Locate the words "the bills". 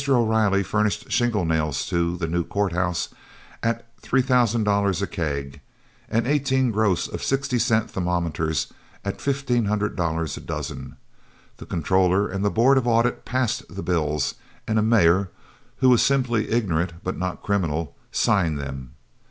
13.69-14.33